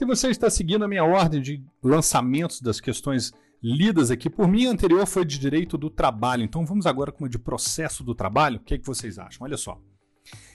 [0.00, 4.66] Se você está seguindo a minha ordem de lançamentos das questões lidas aqui por mim,
[4.66, 6.42] a anterior foi de direito do trabalho.
[6.42, 8.56] Então vamos agora com a de processo do trabalho.
[8.56, 9.44] O que, é que vocês acham?
[9.44, 9.78] Olha só.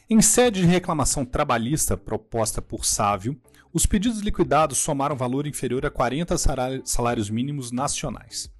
[0.10, 3.40] Em sede de reclamação trabalhista proposta por Sávio,
[3.72, 6.36] os pedidos liquidados somaram valor inferior a 40
[6.84, 8.52] salários mínimos nacionais.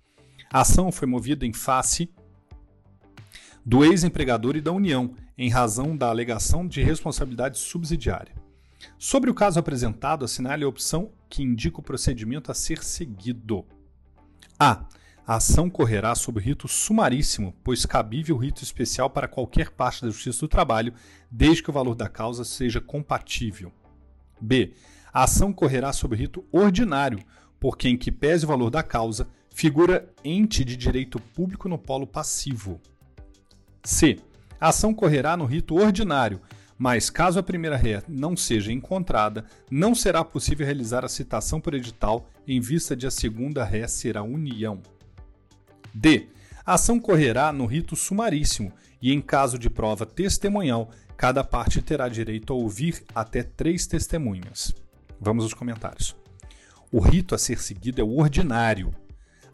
[0.54, 2.12] A ação foi movida em face
[3.66, 8.45] do ex-empregador e da União, em razão da alegação de responsabilidade subsidiária.
[8.98, 13.66] Sobre o caso apresentado, assinale a opção que indica o procedimento a ser seguido.
[14.60, 14.86] A.
[15.28, 20.42] A ação correrá sob rito sumaríssimo, pois cabível rito especial para qualquer parte da Justiça
[20.42, 20.94] do Trabalho,
[21.32, 23.74] desde que o valor da causa seja compatível.
[24.40, 24.74] B.
[25.12, 27.20] A ação correrá sob rito ordinário,
[27.60, 32.06] porque em que pese o valor da causa, figura ente de direito público no polo
[32.06, 32.80] passivo.
[33.84, 34.20] C.
[34.60, 36.40] A ação correrá no rito ordinário,
[36.78, 41.74] mas caso a primeira ré não seja encontrada, não será possível realizar a citação por
[41.74, 44.82] edital em vista de a segunda ré ser a união.
[45.94, 46.28] D.
[46.66, 52.10] A ação correrá no rito sumaríssimo e, em caso de prova testemunhal, cada parte terá
[52.10, 54.76] direito a ouvir até três testemunhas.
[55.20, 56.16] Vamos aos comentários.
[56.92, 58.94] O rito a ser seguido é o ordinário,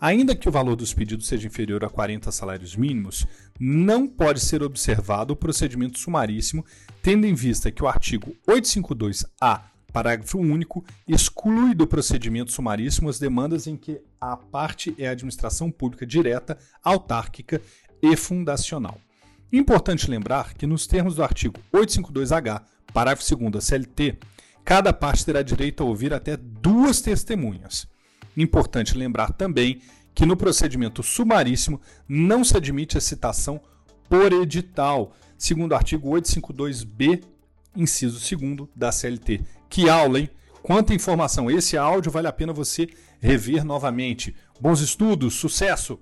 [0.02, 3.28] Ainda que o valor dos pedidos seja inferior a 40 salários mínimos,
[3.60, 6.66] não pode ser observado o procedimento sumaríssimo,
[7.04, 9.62] tendo em vista que o artigo 852-A,
[9.94, 15.70] parágrafo único, exclui do procedimento sumaríssimo as demandas em que a parte é a administração
[15.70, 17.62] pública direta, autárquica
[18.02, 19.00] e fundacional.
[19.54, 24.18] Importante lembrar que, nos termos do artigo 852-H, parágrafo 2 da CLT,
[24.66, 27.91] cada parte terá direito a ouvir até duas testemunhas.
[28.36, 29.82] Importante lembrar também
[30.14, 33.62] que no procedimento sumaríssimo não se admite a citação
[34.10, 37.24] por edital, segundo o artigo 852b,
[37.76, 39.42] inciso 2 da CLT.
[39.70, 40.30] Que aula, hein?
[40.62, 41.50] Quanta informação!
[41.50, 42.88] Esse áudio vale a pena você
[43.20, 44.36] rever novamente.
[44.60, 46.00] Bons estudos, sucesso!